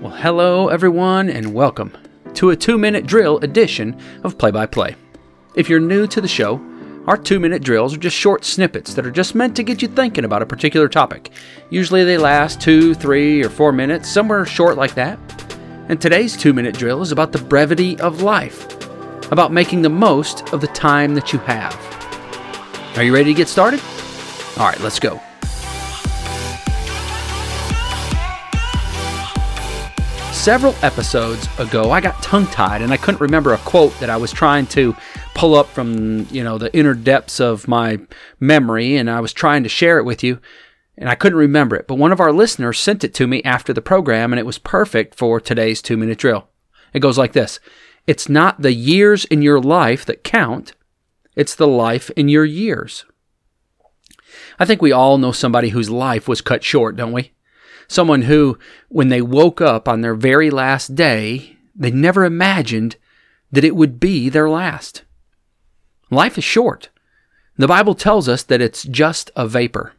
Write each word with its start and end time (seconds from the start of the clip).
Well, 0.00 0.16
hello, 0.16 0.68
everyone, 0.68 1.28
and 1.28 1.52
welcome 1.52 1.94
to 2.32 2.48
a 2.48 2.56
two 2.56 2.78
minute 2.78 3.06
drill 3.06 3.36
edition 3.40 4.00
of 4.24 4.38
Play 4.38 4.50
by 4.50 4.64
Play. 4.64 4.96
If 5.54 5.68
you're 5.68 5.78
new 5.78 6.06
to 6.06 6.22
the 6.22 6.26
show, 6.26 6.58
our 7.06 7.18
two 7.18 7.38
minute 7.38 7.62
drills 7.62 7.92
are 7.92 7.98
just 7.98 8.16
short 8.16 8.46
snippets 8.46 8.94
that 8.94 9.04
are 9.04 9.10
just 9.10 9.34
meant 9.34 9.54
to 9.56 9.62
get 9.62 9.82
you 9.82 9.88
thinking 9.88 10.24
about 10.24 10.40
a 10.40 10.46
particular 10.46 10.88
topic. 10.88 11.32
Usually 11.68 12.02
they 12.02 12.16
last 12.16 12.62
two, 12.62 12.94
three, 12.94 13.44
or 13.44 13.50
four 13.50 13.72
minutes, 13.72 14.08
somewhere 14.08 14.46
short 14.46 14.78
like 14.78 14.94
that. 14.94 15.18
And 15.90 16.00
today's 16.00 16.34
two 16.34 16.54
minute 16.54 16.78
drill 16.78 17.02
is 17.02 17.12
about 17.12 17.32
the 17.32 17.38
brevity 17.38 18.00
of 18.00 18.22
life, 18.22 18.72
about 19.30 19.52
making 19.52 19.82
the 19.82 19.90
most 19.90 20.50
of 20.54 20.62
the 20.62 20.68
time 20.68 21.14
that 21.14 21.34
you 21.34 21.40
have. 21.40 21.76
Are 22.96 23.02
you 23.04 23.12
ready 23.12 23.34
to 23.34 23.36
get 23.36 23.48
started? 23.48 23.82
All 24.56 24.66
right, 24.66 24.80
let's 24.80 24.98
go. 24.98 25.20
Several 30.40 30.74
episodes 30.80 31.46
ago, 31.58 31.90
I 31.90 32.00
got 32.00 32.22
tongue 32.22 32.46
tied 32.46 32.80
and 32.80 32.94
I 32.94 32.96
couldn't 32.96 33.20
remember 33.20 33.52
a 33.52 33.58
quote 33.58 33.92
that 34.00 34.08
I 34.08 34.16
was 34.16 34.32
trying 34.32 34.64
to 34.68 34.96
pull 35.34 35.54
up 35.54 35.68
from, 35.68 36.26
you 36.30 36.42
know, 36.42 36.56
the 36.56 36.74
inner 36.74 36.94
depths 36.94 37.40
of 37.40 37.68
my 37.68 38.00
memory 38.40 38.96
and 38.96 39.10
I 39.10 39.20
was 39.20 39.34
trying 39.34 39.64
to 39.64 39.68
share 39.68 39.98
it 39.98 40.06
with 40.06 40.24
you 40.24 40.40
and 40.96 41.10
I 41.10 41.14
couldn't 41.14 41.38
remember 41.38 41.76
it. 41.76 41.86
But 41.86 41.98
one 41.98 42.10
of 42.10 42.20
our 42.20 42.32
listeners 42.32 42.80
sent 42.80 43.04
it 43.04 43.12
to 43.16 43.26
me 43.26 43.42
after 43.42 43.74
the 43.74 43.82
program 43.82 44.32
and 44.32 44.40
it 44.40 44.46
was 44.46 44.56
perfect 44.56 45.14
for 45.14 45.42
today's 45.42 45.82
two 45.82 45.98
minute 45.98 46.16
drill. 46.16 46.48
It 46.94 47.00
goes 47.00 47.18
like 47.18 47.34
this 47.34 47.60
It's 48.06 48.26
not 48.26 48.62
the 48.62 48.72
years 48.72 49.26
in 49.26 49.42
your 49.42 49.60
life 49.60 50.06
that 50.06 50.24
count, 50.24 50.72
it's 51.36 51.54
the 51.54 51.68
life 51.68 52.08
in 52.16 52.30
your 52.30 52.46
years. 52.46 53.04
I 54.58 54.64
think 54.64 54.80
we 54.80 54.90
all 54.90 55.18
know 55.18 55.32
somebody 55.32 55.68
whose 55.68 55.90
life 55.90 56.26
was 56.26 56.40
cut 56.40 56.64
short, 56.64 56.96
don't 56.96 57.12
we? 57.12 57.32
Someone 57.90 58.22
who, 58.22 58.56
when 58.88 59.08
they 59.08 59.20
woke 59.20 59.60
up 59.60 59.88
on 59.88 60.00
their 60.00 60.14
very 60.14 60.48
last 60.48 60.94
day, 60.94 61.56
they 61.74 61.90
never 61.90 62.24
imagined 62.24 62.94
that 63.50 63.64
it 63.64 63.74
would 63.74 63.98
be 63.98 64.28
their 64.28 64.48
last. 64.48 65.02
Life 66.08 66.38
is 66.38 66.44
short. 66.44 66.90
The 67.56 67.66
Bible 67.66 67.96
tells 67.96 68.28
us 68.28 68.44
that 68.44 68.60
it's 68.60 68.84
just 68.84 69.32
a 69.34 69.48
vapor. 69.48 69.94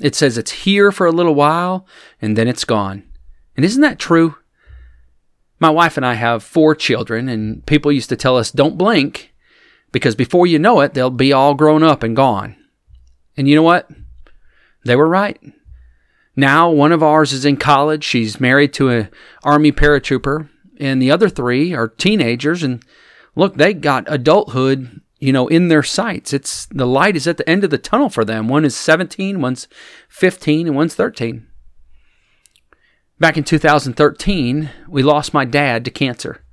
It 0.00 0.14
says 0.14 0.38
it's 0.38 0.64
here 0.64 0.90
for 0.90 1.06
a 1.06 1.12
little 1.12 1.34
while 1.34 1.86
and 2.22 2.38
then 2.38 2.48
it's 2.48 2.64
gone. 2.64 3.02
And 3.54 3.66
isn't 3.66 3.82
that 3.82 3.98
true? 3.98 4.36
My 5.60 5.68
wife 5.68 5.98
and 5.98 6.06
I 6.06 6.14
have 6.14 6.42
four 6.42 6.74
children, 6.74 7.28
and 7.28 7.66
people 7.66 7.92
used 7.92 8.08
to 8.08 8.16
tell 8.16 8.38
us, 8.38 8.50
don't 8.50 8.78
blink, 8.78 9.34
because 9.92 10.14
before 10.14 10.46
you 10.46 10.58
know 10.58 10.80
it, 10.80 10.94
they'll 10.94 11.10
be 11.10 11.34
all 11.34 11.54
grown 11.54 11.82
up 11.82 12.02
and 12.02 12.16
gone. 12.16 12.56
And 13.36 13.46
you 13.46 13.54
know 13.54 13.62
what? 13.62 13.90
They 14.86 14.96
were 14.96 15.08
right. 15.08 15.38
Now, 16.36 16.70
one 16.70 16.92
of 16.92 17.02
ours 17.02 17.32
is 17.32 17.46
in 17.46 17.56
college. 17.56 18.04
She's 18.04 18.38
married 18.38 18.74
to 18.74 18.90
an 18.90 19.08
Army 19.42 19.72
paratrooper, 19.72 20.48
and 20.78 21.00
the 21.00 21.10
other 21.10 21.30
three 21.30 21.72
are 21.72 21.88
teenagers. 21.88 22.62
And 22.62 22.84
look, 23.34 23.56
they 23.56 23.72
got 23.72 24.04
adulthood, 24.06 25.00
you 25.18 25.32
know, 25.32 25.48
in 25.48 25.68
their 25.68 25.82
sights. 25.82 26.34
It's 26.34 26.66
the 26.66 26.86
light 26.86 27.16
is 27.16 27.26
at 27.26 27.38
the 27.38 27.48
end 27.48 27.64
of 27.64 27.70
the 27.70 27.78
tunnel 27.78 28.10
for 28.10 28.24
them. 28.24 28.48
One 28.48 28.66
is 28.66 28.76
17, 28.76 29.40
one's 29.40 29.66
15, 30.10 30.66
and 30.66 30.76
one's 30.76 30.94
13. 30.94 31.46
Back 33.18 33.38
in 33.38 33.44
2013, 33.44 34.70
we 34.88 35.02
lost 35.02 35.32
my 35.32 35.46
dad 35.46 35.86
to 35.86 35.90
cancer. 35.90 36.44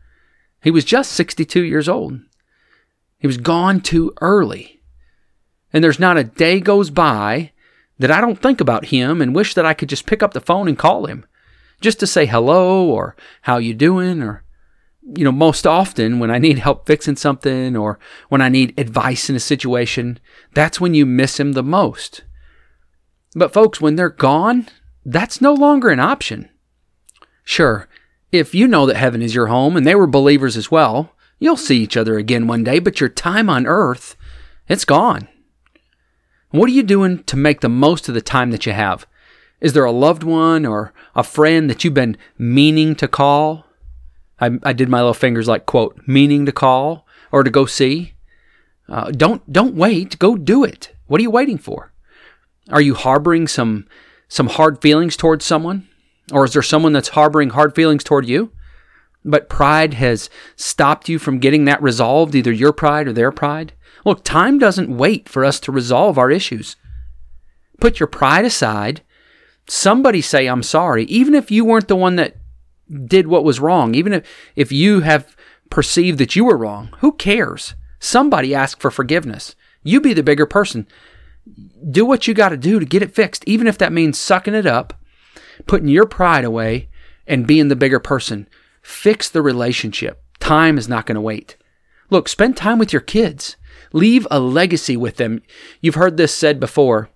He 0.62 0.72
was 0.72 0.86
just 0.86 1.12
62 1.12 1.62
years 1.62 1.90
old. 1.90 2.22
He 3.20 3.28
was 3.28 3.38
gone 3.38 3.82
too 3.82 4.14
early. 4.22 4.82
And 5.74 5.84
there's 5.84 6.00
not 6.00 6.18
a 6.18 6.24
day 6.24 6.62
goes 6.62 6.90
by 6.90 7.52
that 8.00 8.12
I 8.12 8.22
don't 8.22 8.42
think 8.42 8.60
about 8.60 8.86
him 8.86 9.22
and 9.22 9.36
wish 9.36 9.54
that 9.54 9.66
I 9.66 9.74
could 9.74 9.90
just 9.90 10.06
pick 10.06 10.24
up 10.24 10.34
the 10.34 10.42
phone 10.42 10.68
and 10.68 10.78
call 10.78 11.06
him 11.06 11.26
just 11.82 12.00
to 12.00 12.08
say 12.08 12.26
hello 12.26 12.88
or 12.88 13.16
how 13.42 13.58
you 13.58 13.74
doing 13.74 14.24
or 14.24 14.44
you 15.16 15.24
know 15.24 15.32
most 15.32 15.68
often 15.68 16.20
when 16.20 16.32
I 16.32 16.38
need 16.38 16.60
help 16.60 16.88
fixing 16.88 17.18
something 17.18 17.76
or 17.76 18.00
when 18.30 18.42
I 18.42 18.50
need 18.50 18.74
advice 18.80 19.30
in 19.30 19.36
a 19.36 19.40
situation 19.40 20.20
that's 20.54 20.80
when 20.80 20.94
you 20.94 21.06
miss 21.06 21.40
him 21.40 21.52
the 21.52 21.64
most. 21.64 22.24
But 23.36 23.54
folks 23.54 23.82
when 23.82 23.96
they're 23.96 24.10
gone 24.10 24.68
that's 25.06 25.42
no 25.42 25.54
longer 25.54 25.90
an 25.90 26.00
option. 26.00 26.50
Sure, 27.44 27.90
if 28.32 28.56
you 28.56 28.68
know 28.68 28.86
that 28.86 28.96
heaven 28.96 29.22
is 29.22 29.36
your 29.36 29.48
home 29.48 29.76
and 29.76 29.86
they 29.86 29.96
were 29.96 30.08
believers 30.08 30.56
as 30.56 30.72
well, 30.72 31.14
you'll 31.40 31.58
see 31.58 31.78
each 31.78 31.98
other 31.98 32.18
again 32.18 32.48
one 32.48 32.64
day, 32.64 32.80
but 32.80 33.02
your 33.02 33.10
time 33.10 33.50
on 33.50 33.68
earth, 33.68 34.16
it's 34.70 34.86
gone. 34.86 35.28
What 36.54 36.70
are 36.70 36.74
you 36.74 36.84
doing 36.84 37.24
to 37.24 37.36
make 37.36 37.62
the 37.62 37.68
most 37.68 38.08
of 38.08 38.14
the 38.14 38.22
time 38.22 38.52
that 38.52 38.68
you 38.68 38.74
have? 38.74 39.08
Is 39.60 39.74
there 39.74 39.86
a 39.86 39.92
loved 39.92 40.22
one 40.22 40.68
or 40.68 40.94
a 41.16 41.24
friend 41.24 41.68
that 41.68 41.84
you've 41.84 41.96
been 41.96 42.16
meaning 42.38 42.94
to 42.98 43.08
call? 43.08 43.66
I, 44.40 44.52
I 44.62 44.72
did 44.72 44.88
my 44.88 45.00
little 45.00 45.16
fingers 45.16 45.48
like 45.48 45.66
quote 45.66 46.00
meaning 46.06 46.46
to 46.46 46.52
call 46.52 47.08
or 47.32 47.44
to 47.44 47.50
go 47.50 47.66
see. 47.66 48.14
Uh, 48.88 49.10
don't 49.10 49.52
don't 49.52 49.74
wait. 49.74 50.20
Go 50.20 50.36
do 50.36 50.64
it. 50.64 50.96
What 51.08 51.18
are 51.20 51.24
you 51.24 51.32
waiting 51.32 51.58
for? 51.58 51.92
Are 52.70 52.82
you 52.82 52.94
harboring 52.94 53.48
some 53.48 53.88
some 54.28 54.50
hard 54.50 54.80
feelings 54.80 55.18
towards 55.18 55.46
someone, 55.46 55.88
or 56.32 56.46
is 56.46 56.54
there 56.54 56.62
someone 56.62 56.94
that's 56.94 57.10
harboring 57.10 57.50
hard 57.50 57.74
feelings 57.74 58.04
toward 58.04 58.28
you? 58.28 58.52
But 59.26 59.50
pride 59.50 59.96
has 59.96 60.30
stopped 60.56 61.10
you 61.10 61.18
from 61.18 61.40
getting 61.40 61.66
that 61.66 61.82
resolved, 61.82 62.36
either 62.36 62.52
your 62.52 62.74
pride 62.74 63.08
or 63.08 63.14
their 63.14 63.32
pride. 63.32 63.74
Look, 64.06 64.24
time 64.24 64.60
doesn't 64.60 64.96
wait 64.96 65.30
for 65.30 65.46
us 65.46 65.60
to 65.62 65.72
resolve 65.72 66.18
our 66.18 66.30
issues. 66.30 66.76
Put 67.80 68.00
your 68.00 68.08
pride 68.08 68.46
aside. 68.46 69.02
Somebody 69.68 70.22
say, 70.22 70.48
I'm 70.48 70.64
sorry, 70.64 71.06
even 71.06 71.34
if 71.34 71.52
you 71.52 71.64
weren't 71.64 71.88
the 71.88 71.96
one 71.96 72.18
that 72.18 72.36
did 73.06 73.28
what 73.28 73.44
was 73.44 73.60
wrong, 73.60 73.96
even 73.96 74.14
if, 74.14 74.28
if 74.56 74.72
you 74.72 75.02
have 75.02 75.36
perceived 75.70 76.20
that 76.20 76.36
you 76.36 76.46
were 76.46 76.58
wrong. 76.58 76.90
Who 77.00 77.14
cares? 77.14 77.76
Somebody 78.00 78.54
ask 78.54 78.80
for 78.80 78.92
forgiveness. 78.92 79.56
You 79.84 80.02
be 80.02 80.14
the 80.14 80.24
bigger 80.24 80.46
person. 80.46 80.88
Do 81.90 82.06
what 82.06 82.28
you 82.28 82.34
got 82.34 82.50
to 82.50 82.58
do 82.58 82.80
to 82.80 82.86
get 82.86 83.02
it 83.02 83.16
fixed, 83.16 83.44
even 83.48 83.68
if 83.68 83.78
that 83.78 83.94
means 83.94 84.20
sucking 84.20 84.54
it 84.54 84.66
up, 84.66 84.94
putting 85.66 85.88
your 85.88 86.06
pride 86.06 86.46
away, 86.46 86.90
and 87.26 87.48
being 87.48 87.70
the 87.70 87.76
bigger 87.76 88.00
person. 88.00 88.48
Fix 88.82 89.30
the 89.30 89.42
relationship. 89.42 90.22
Time 90.40 90.78
is 90.78 90.90
not 90.90 91.06
going 91.06 91.16
to 91.16 91.22
wait. 91.22 91.56
Look, 92.10 92.28
spend 92.28 92.58
time 92.58 92.78
with 92.78 92.92
your 92.92 93.02
kids. 93.02 93.56
Leave 93.92 94.28
a 94.32 94.40
legacy 94.40 94.96
with 94.96 95.18
them. 95.18 95.42
You've 95.82 95.96
heard 95.96 96.18
this 96.18 96.34
said 96.34 96.60
before, 96.60 97.10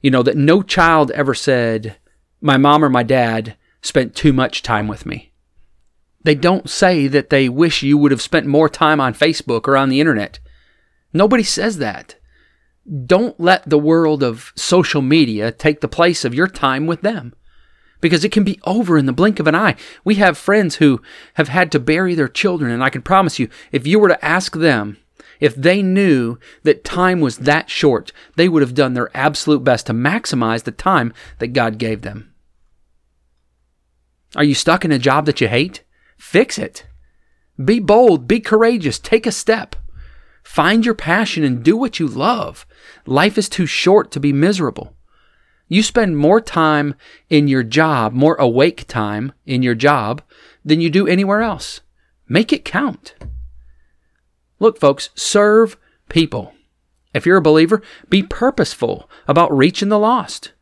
you 0.00 0.10
know, 0.10 0.22
that 0.22 0.36
no 0.36 0.62
child 0.62 1.10
ever 1.12 1.34
said, 1.34 1.96
my 2.40 2.56
mom 2.56 2.84
or 2.84 2.90
my 2.90 3.02
dad 3.02 3.56
spent 3.82 4.14
too 4.14 4.32
much 4.32 4.62
time 4.62 4.88
with 4.88 5.06
me. 5.06 5.32
They 6.22 6.34
don't 6.34 6.70
say 6.70 7.06
that 7.06 7.30
they 7.30 7.48
wish 7.48 7.82
you 7.82 7.98
would 7.98 8.10
have 8.10 8.22
spent 8.22 8.46
more 8.46 8.68
time 8.68 9.00
on 9.00 9.14
Facebook 9.14 9.68
or 9.68 9.76
on 9.76 9.90
the 9.90 10.00
internet. 10.00 10.40
Nobody 11.12 11.42
says 11.42 11.78
that. 11.78 12.16
Don't 13.06 13.38
let 13.38 13.68
the 13.68 13.78
world 13.78 14.22
of 14.22 14.52
social 14.56 15.02
media 15.02 15.52
take 15.52 15.80
the 15.80 15.88
place 15.88 16.24
of 16.24 16.34
your 16.34 16.48
time 16.48 16.86
with 16.86 17.02
them 17.02 17.34
because 18.00 18.24
it 18.24 18.32
can 18.32 18.44
be 18.44 18.60
over 18.64 18.98
in 18.98 19.06
the 19.06 19.12
blink 19.12 19.40
of 19.40 19.46
an 19.46 19.54
eye. 19.54 19.76
We 20.04 20.16
have 20.16 20.36
friends 20.36 20.76
who 20.76 21.00
have 21.34 21.48
had 21.48 21.72
to 21.72 21.80
bury 21.80 22.14
their 22.14 22.28
children, 22.28 22.70
and 22.70 22.84
I 22.84 22.90
can 22.90 23.00
promise 23.00 23.38
you, 23.38 23.48
if 23.72 23.86
you 23.86 23.98
were 23.98 24.08
to 24.08 24.22
ask 24.22 24.54
them 24.54 24.98
if 25.40 25.54
they 25.54 25.82
knew 25.82 26.38
that 26.62 26.84
time 26.84 27.20
was 27.20 27.38
that 27.38 27.70
short, 27.70 28.12
they 28.36 28.48
would 28.48 28.62
have 28.62 28.74
done 28.74 28.94
their 28.94 29.14
absolute 29.16 29.64
best 29.64 29.86
to 29.86 29.92
maximize 29.92 30.64
the 30.64 30.72
time 30.72 31.12
that 31.38 31.48
God 31.48 31.78
gave 31.78 32.02
them. 32.02 32.32
Are 34.36 34.44
you 34.44 34.54
stuck 34.54 34.84
in 34.84 34.92
a 34.92 34.98
job 34.98 35.26
that 35.26 35.40
you 35.40 35.48
hate? 35.48 35.84
Fix 36.18 36.58
it. 36.58 36.86
Be 37.62 37.78
bold, 37.78 38.26
be 38.26 38.40
courageous, 38.40 38.98
take 38.98 39.26
a 39.26 39.32
step. 39.32 39.76
Find 40.42 40.84
your 40.84 40.94
passion 40.94 41.44
and 41.44 41.62
do 41.62 41.76
what 41.76 41.98
you 41.98 42.06
love. 42.06 42.66
Life 43.06 43.38
is 43.38 43.48
too 43.48 43.66
short 43.66 44.10
to 44.10 44.20
be 44.20 44.32
miserable. 44.32 44.94
You 45.68 45.82
spend 45.82 46.18
more 46.18 46.40
time 46.40 46.94
in 47.30 47.48
your 47.48 47.62
job, 47.62 48.12
more 48.12 48.34
awake 48.36 48.86
time 48.86 49.32
in 49.46 49.62
your 49.62 49.74
job, 49.74 50.22
than 50.64 50.80
you 50.80 50.90
do 50.90 51.06
anywhere 51.06 51.40
else. 51.40 51.80
Make 52.28 52.52
it 52.52 52.64
count. 52.64 53.14
Look, 54.64 54.80
folks, 54.80 55.10
serve 55.14 55.76
people. 56.08 56.54
If 57.12 57.26
you're 57.26 57.36
a 57.36 57.42
believer, 57.42 57.82
be 58.08 58.22
purposeful 58.22 59.10
about 59.28 59.54
reaching 59.54 59.90
the 59.90 59.98
lost. 59.98 60.54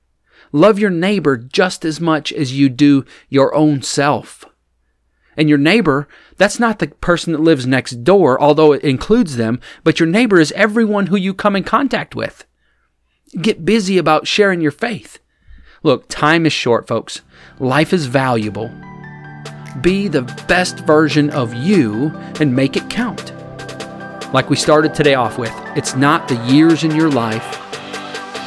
Love 0.51 0.77
your 0.77 0.91
neighbor 0.91 1.37
just 1.37 1.85
as 1.85 2.01
much 2.01 2.33
as 2.33 2.53
you 2.53 2.69
do 2.69 3.05
your 3.29 3.55
own 3.55 3.81
self. 3.81 4.45
And 5.37 5.49
your 5.49 5.57
neighbor, 5.57 6.09
that's 6.37 6.59
not 6.59 6.81
the 6.81 6.89
person 6.89 7.33
that 7.33 7.43
lives 7.43 7.65
next 7.65 8.03
door, 8.03 8.43
although 8.43 8.73
it 8.73 8.83
includes 8.83 9.37
them, 9.37 9.61
but 9.85 10.01
your 10.01 10.09
neighbor 10.09 10.41
is 10.41 10.51
everyone 10.57 11.07
who 11.07 11.17
you 11.17 11.33
come 11.33 11.55
in 11.55 11.63
contact 11.63 12.17
with. 12.17 12.45
Get 13.41 13.65
busy 13.65 13.99
about 13.99 14.27
sharing 14.27 14.61
your 14.61 14.73
faith. 14.73 15.21
Look, 15.85 16.09
time 16.09 16.45
is 16.45 16.53
short, 16.53 16.89
folks. 16.89 17.21
Life 17.61 17.93
is 17.93 18.07
valuable. 18.07 18.69
Be 19.81 20.09
the 20.09 20.23
best 20.49 20.81
version 20.81 21.31
of 21.31 21.55
you 21.55 22.09
and 22.41 22.57
make 22.57 22.77
it 22.77 22.91
count. 22.91 23.33
Like 24.33 24.49
we 24.49 24.57
started 24.57 24.95
today 24.95 25.15
off 25.15 25.37
with, 25.37 25.53
it's 25.77 25.95
not 25.95 26.27
the 26.27 26.37
years 26.47 26.85
in 26.85 26.97
your 26.97 27.11
life, 27.11 27.45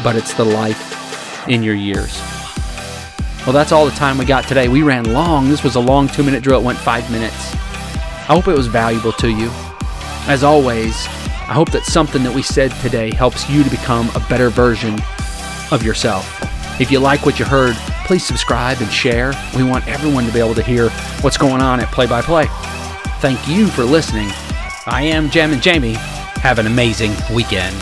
but 0.04 0.16
it's 0.16 0.34
the 0.34 0.44
life 0.44 1.48
in 1.48 1.62
your 1.62 1.76
years. 1.76 2.20
Well, 3.46 3.54
that's 3.54 3.72
all 3.72 3.86
the 3.86 3.92
time 3.92 4.18
we 4.18 4.26
got 4.26 4.48
today. 4.48 4.68
We 4.68 4.82
ran 4.82 5.14
long. 5.14 5.48
This 5.48 5.64
was 5.64 5.76
a 5.76 5.80
long 5.80 6.08
two 6.08 6.24
minute 6.24 6.42
drill. 6.42 6.60
It 6.62 6.64
went 6.64 6.80
five 6.80 7.10
minutes. 7.12 7.54
I 7.54 8.34
hope 8.34 8.48
it 8.48 8.58
was 8.58 8.66
valuable 8.66 9.12
to 9.12 9.30
you. 9.30 9.52
As 10.28 10.44
always, 10.44 11.06
I 11.06 11.54
hope 11.54 11.72
that 11.72 11.86
something 11.86 12.24
that 12.24 12.34
we 12.34 12.42
said 12.42 12.72
today 12.82 13.14
helps 13.14 13.48
you 13.48 13.64
to 13.64 13.70
become 13.70 14.10
a 14.16 14.20
better 14.28 14.50
version 14.50 14.98
of 15.72 15.84
yourself. 15.84 16.28
If 16.82 16.92
you 16.92 16.98
like 16.98 17.28
what 17.28 17.38
you 17.38 17.46
heard, 17.46 17.76
please 18.08 18.26
subscribe 18.26 18.82
and 18.82 18.92
share. 18.92 19.34
We 19.56 19.64
want 19.64 19.88
everyone 19.88 20.26
to 20.26 20.34
be 20.34 20.40
able 20.40 20.56
to 20.56 20.64
hear 20.64 20.90
what's 21.22 21.38
going 21.38 21.62
on 21.62 21.80
at 21.80 21.92
Play 21.92 22.08
by 22.08 22.24
Play. 22.24 22.48
Thank 23.20 23.48
you 23.48 23.68
for 23.68 23.84
listening. 23.84 24.32
I 24.88 25.02
am 25.02 25.32
Jam 25.32 25.52
and 25.52 25.64
Jamie. 25.64 25.96
Have 26.44 26.60
an 26.60 26.68
amazing 26.68 27.12
weekend. 27.34 27.76